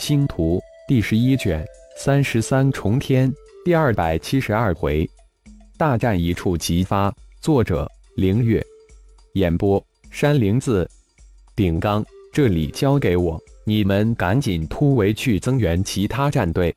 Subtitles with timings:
[0.00, 1.62] 星图第十一卷
[1.94, 3.30] 三十三重天
[3.66, 5.08] 第二百七十二回，
[5.76, 7.14] 大战一触即发。
[7.42, 7.86] 作者：
[8.16, 8.64] 凌月。
[9.34, 10.88] 演播：山灵子。
[11.54, 12.02] 顶刚，
[12.32, 16.74] 这里交给我，你们赶紧突围去增援其他战队。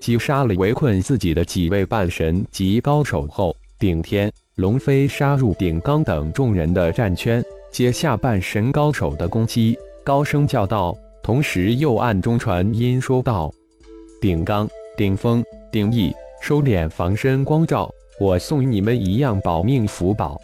[0.00, 10.92] 击杀了围困自己的几位半神级高手后，顶天、龙飞杀入顶刚等众人的战圈，接下半神高手的攻击，高声叫道。
[11.28, 13.52] 同时又暗中传音说道
[14.18, 16.10] ：“顶刚、顶峰、顶翼，
[16.40, 20.40] 收敛防身光照，我送你们一样保命符宝。”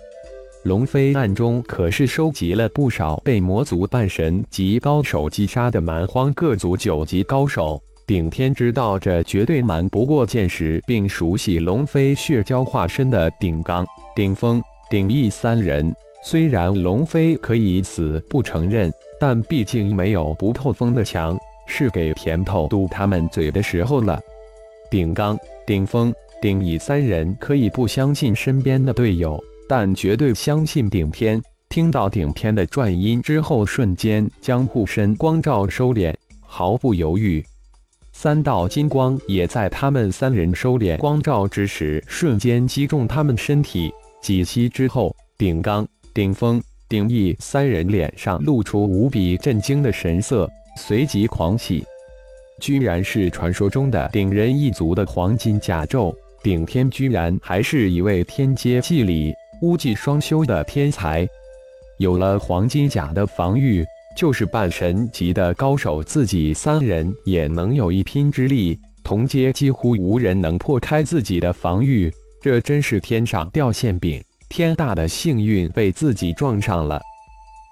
[0.64, 7.82] 龙飞暗中可是收集了不少被魔族半神级高手击杀的蛮荒各族九级高手。
[8.06, 15.90] 顶天知道这绝对瞒不过见识并熟悉龙飞血蛟化身的顶刚、顶峰、顶翼三人。
[16.24, 18.92] 虽然龙飞可以死不承认。
[19.20, 24.20] 但毕竟没有不透风的墙，是给甜头堵他们嘴的时候了。
[24.90, 26.12] 顶刚、顶峰、
[26.42, 31.40] 顶乙三人可以不相信身边的队友，但绝对相信顶天。
[31.70, 37.42] 听到顶天的转音之后，瞬间将护身光照收敛，毫不犹豫，
[38.12, 43.90] 三道金光也在他们三人收敛光照之时，瞬间击中他们身体。
[44.20, 46.62] 几息之后，顶刚、顶峰。
[46.86, 51.82] 顶翼三人脸上露出无比震惊的神色，随即狂喜，
[52.60, 56.14] 居然是传说中的顶人一族的黄金甲胄。
[56.42, 61.26] 顶天居然还是一位天阶祭礼、巫技双修的天才，
[61.98, 63.82] 有了黄金甲的防御，
[64.16, 68.78] 就是半神级的高手自己三人也能有一拼之力。
[69.02, 72.12] 同阶几乎无人能破开自己的防御，
[72.42, 74.22] 这真是天上掉馅饼。
[74.56, 77.02] 天大的幸运被自己撞上了，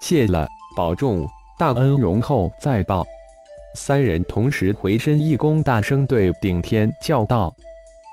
[0.01, 0.45] 谢了，
[0.75, 1.25] 保重，
[1.57, 3.07] 大恩容后再报。
[3.73, 7.55] 三人同时回身一躬，大声对顶天叫道：“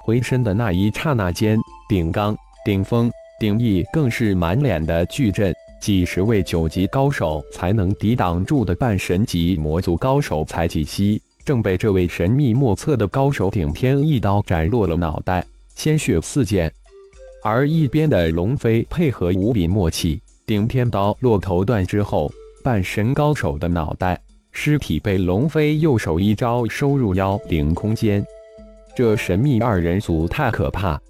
[0.07, 5.53] 回身的那一刹那间，顶刚、顶峰、顶翼更是满脸的巨震。
[5.81, 15.45] 几十位九级高手才能抵挡住的半神级魔族高手才几息，正被这位神秘莫测的高手顶天一刀斩落了脑袋，
[15.75, 16.73] 鲜血四溅。
[17.43, 22.31] 而一边的龙飞配合无比默契，顶天刀落头断之后，
[22.63, 24.21] 半神高手的脑袋
[24.53, 28.25] 尸体被龙飞右手一招收入妖灵空间。
[28.95, 31.01] 这神秘二人组太可怕！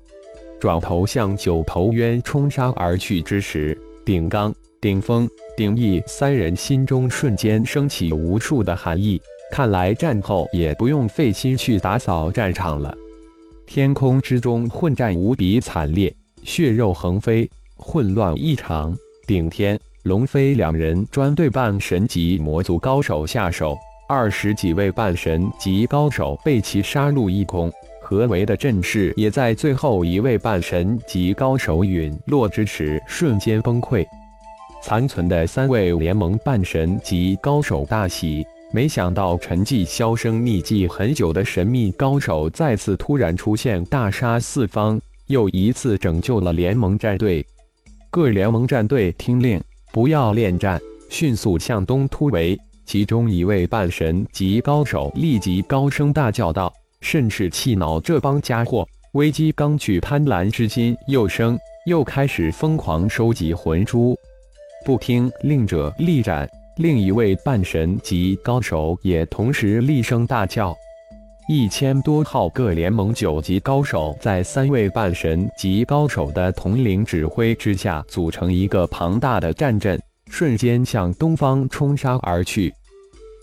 [0.60, 9.20] 转头向九头渊冲杀而去之时，顶刚、顶峰、顶翼三人心中瞬间升起无数的寒意。
[9.50, 12.94] 看来战后也不用费心去打扫战场了。
[13.66, 16.14] 天空之中混战无比惨烈。
[16.42, 18.96] 血肉横飞，混乱异常。
[19.26, 23.76] 顶天、龙飞两人专对半神级魔族高手下手，
[24.08, 27.70] 二十几位半神级高手被其杀戮一空。
[28.02, 34.04] 合围的阵势也在最后一位半神级高手陨落之时瞬间崩溃。
[34.82, 45.00] 残存的三位联盟半神级高手大喜，没想到沉寂销声匿迹很久的神秘高手再次突然出现，大杀四方。
[45.30, 47.46] 又一次拯救了联盟战队。
[48.10, 52.58] 各联盟战队听令，不要恋战，迅速向东突围。
[52.84, 64.18] 其中一位半神级高手立即高声大叫道：“甚是气恼这帮家伙！”危机刚去，贪婪之心又生，又开始疯狂收集魂珠。
[64.84, 66.48] 不听令者，力斩！
[66.78, 70.76] 另一位半神级高手也同时厉声大叫。
[71.52, 82.72] 一千多号各联盟九级高手，在三位半神级高手的统领指挥之下，组成一个庞大的战阵，瞬间向东方冲杀而去。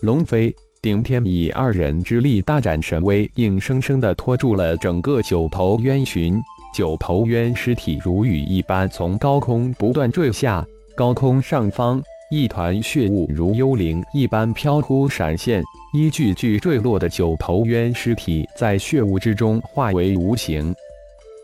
[0.00, 6.40] 龙飞、顶天以二人之力大展神威，硬生生的拖住了整个九头渊群。
[6.74, 10.66] 九头渊尸体如雨一般从高空不断坠下，
[10.96, 12.02] 高空上方。
[12.30, 15.62] 一团血雾如幽灵一般飘忽闪现，
[15.94, 20.74] 一具具坠落的九头渊尸体在血雾之中化为无形。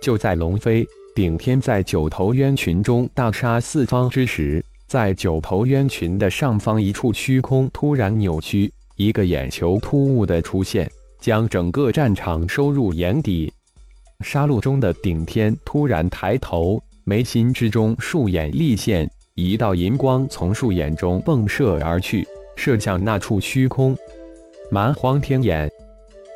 [0.02, 10.86] 就在龙飞、顶天在九头渊群中大杀四方之时，在九头渊群的上方一处虚空突然扭曲，一个眼球突兀的出现，
[11.18, 13.50] 将整个战场收入眼底。
[14.20, 19.10] 杀戮中的顶天突然抬头，眉心之中数眼立现。
[19.36, 23.96] 一道银光从树眼中迸射而去，射向那处虚空。
[24.70, 25.68] 蛮荒天眼，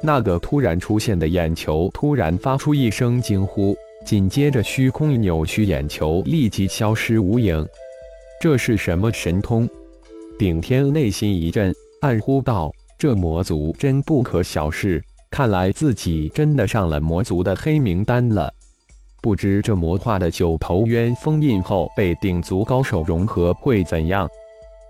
[0.03, 7.65] 那个突然出现的眼球突然发出一声惊呼，紧接着虚空扭曲，眼球立即消失无影。
[8.41, 9.69] 这是什么神通？
[10.37, 18.53] 顶天内心一震，暗呼道：“这魔族真不可小视，看来自己真的上了魔族的黑名单了。
[19.21, 24.29] 不知这魔化的九头渊封印后被顶族高手融合会怎样？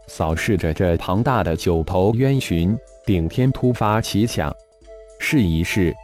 [0.06, 2.76] 扫视着这庞大的九头渊群，
[3.06, 4.54] 顶天突发奇想，
[5.18, 5.94] 试一试。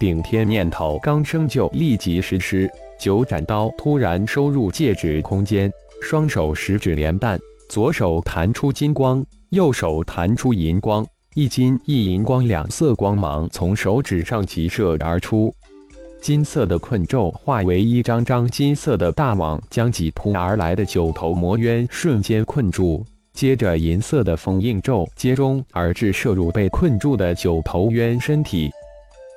[0.00, 5.70] 顶天念头刚生就立即实施，九斩刀突然收入戒指空间，
[6.00, 7.38] 双手十指连弹，
[7.68, 15.54] 左手弹出金光，右手弹出银光，一金一银光两色光芒从手指上急射而出，
[16.22, 23.04] 金色的困咒化为一张张金色的大网，将挤扑而来的九头魔渊瞬间困住。
[23.32, 28.70] 接着，银色的封印咒接踵而至，射入被困住的九头渊身体，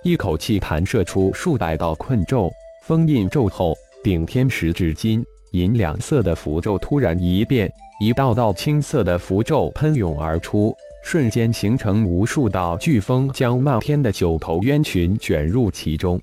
[0.04, 2.52] 一口气弹射出数百道困咒、
[2.84, 7.68] 封印咒后，顶天十指金银两色的符咒突然一变，
[8.00, 10.72] 一道道青色的符咒喷涌而出，
[11.04, 16.22] 瞬间形成无数道飓风，将漫天的九头渊群卷入其中。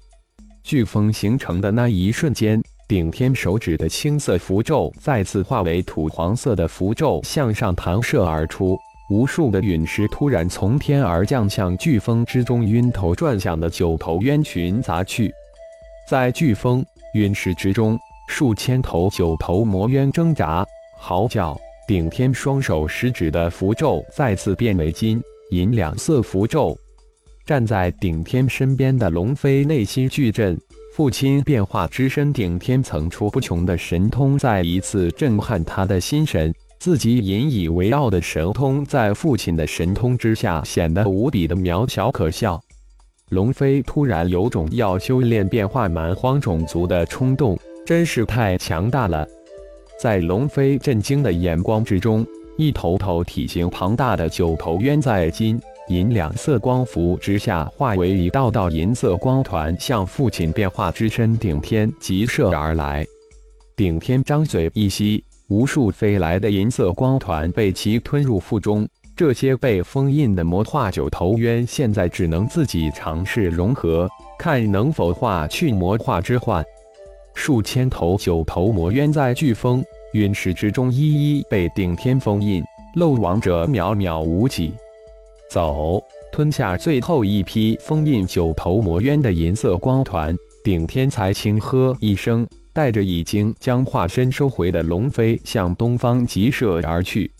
[0.65, 2.63] 飓风形成的那一瞬间。
[2.89, 8.79] 顶天手指的青色符咒再次化为土黄色的符咒，向上弹射而出。
[9.11, 15.33] 无数的陨石突然从天而降，向飓风之中晕头转向的九头渊群砸去。
[16.09, 17.99] 在飓风、陨石之中，
[18.29, 20.67] 数千头九头魔渊挣扎、
[20.99, 21.59] 嚎叫。
[21.89, 25.21] 顶天双手食指的符咒再次变为金
[25.51, 26.77] 银两色符咒。
[27.45, 30.59] 站在顶天身边的龙飞内心巨震。
[30.95, 36.55] 父亲变化之身，顶天层出不穷的神通，再一次震撼他的心神。
[36.79, 42.61] 自己引以为傲的神通，在父亲的神通之下，显得无比的渺小可笑。
[43.31, 49.27] 龙飞突然有种要修炼变化蛮荒种族的冲动，真是太强大了。
[49.99, 52.27] 在龙飞震惊的眼光之中，
[52.59, 55.59] 一头头体型庞大的九头渊在金。
[55.93, 63.07] 银两色光符之下，化为一道道银色光团，向父亲变化之身顶天急射而来。
[63.77, 68.89] 顶天张嘴一吸，无数飞来的银色光团被其吞入腹中。
[69.15, 74.09] 这些被封印的魔化九头渊，现在只能自己尝试融合，
[74.39, 76.65] 看能否化去魔化之患。
[77.35, 79.85] 数千头九头魔渊在飓风、
[80.15, 80.99] 陨石之中一
[81.39, 82.63] 一被顶天封印，
[82.97, 84.73] 漏网者渺渺无几。
[85.53, 86.03] 走，
[86.33, 90.35] 吞下最后一批封印九头魔渊的银色光团，
[90.65, 97.31] 顶天才轻喝一声，带着已经将化身收回的龙飞向东方急射而去。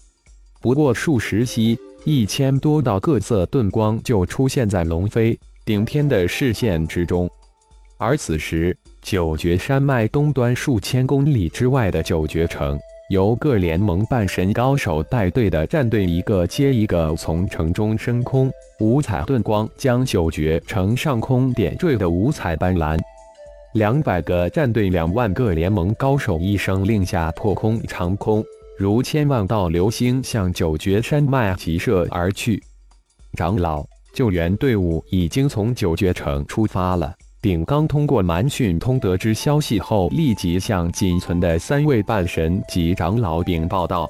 [0.61, 7.27] 不过数十息，一千多道各色盾光就出现在龙飞顶天的视线之中。
[7.97, 12.79] 而此时，九绝山脉东端数千公里之外的九绝城。
[13.11, 18.51] 由各联盟半神高手带队的战队一个接一个从城中升空，
[18.81, 22.99] 五彩盾光将九绝城上空点缀的五彩斑斓。
[23.75, 28.43] 两百个战队，两万个联盟高手，一声令下，破空长空，
[28.79, 32.63] 如千万道流星向九绝山脉急射而去。
[33.35, 33.85] 长老，
[34.15, 37.15] 救援队伍已经从九绝城出发了。
[37.43, 44.09] 丙刚通过蛮讯通得知消息后，立即向仅存的三位半神及长老禀报道：“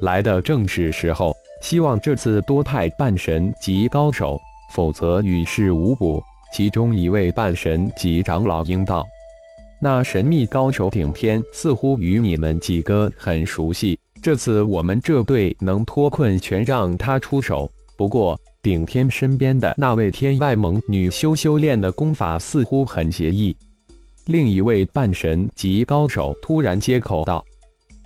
[0.00, 4.40] 来的正是时候，希望这次多派半神及高手，
[4.72, 6.22] 否则于事无补。”
[6.54, 9.04] 其中一位半神及长老应道
[9.82, 17.68] ：“那神秘高手顶天似乎与你们几个很熟悉，这次我们这队能脱困，全让他出手。
[17.96, 23.56] 不过……”顶天身边的那位天外盟女修修炼的功法似乎很邪异。
[24.26, 27.44] 另一位半神级高手突然接口道：“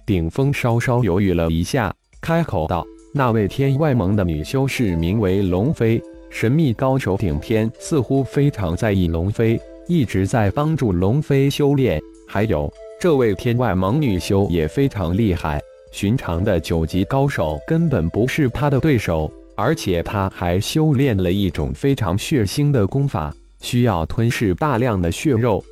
[0.06, 2.82] 顶峰稍稍犹豫了一下，开口道
[3.12, 12.00] ：‘那位天外盟的女修士名为龙飞，神秘高手顶天似乎非常在意龙飞，一直在帮助龙飞修炼。
[12.26, 15.60] 还有，这位天外盟女修也非常厉害，
[15.92, 25.64] 寻常的九级高手根本不是他的对手。’”而且他还修炼了一种非常血腥的功法，需要吞噬大量的血肉。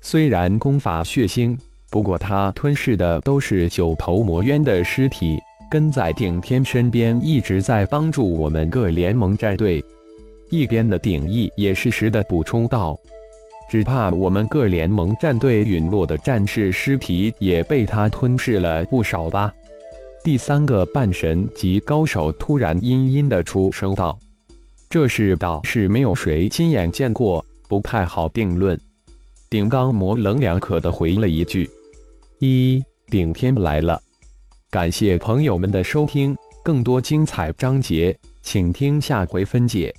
[0.00, 1.58] 虽然功法血腥，
[1.90, 5.38] 不过他吞噬的都是九头魔渊的尸体。
[5.68, 9.84] 跟在顶天身边，一直在帮助我们各联盟战队。
[10.48, 12.96] 一边的顶翼也适时的补充道
[13.68, 19.52] ：“只怕我们各联盟战队陨落的战士尸体也被他吞噬了不少吧。”
[20.26, 24.18] 第三个半神级高手突然阴阴的出声道
[24.90, 28.76] ：“这世道是没有谁亲眼见过，不太好定论。”
[29.48, 31.70] 顶刚模棱两可的回了一句
[32.42, 34.02] ：“一顶天来了。”
[34.68, 38.18] 感谢朋友们的收听，更多精彩章节。
[38.42, 39.94] 请听下回分解。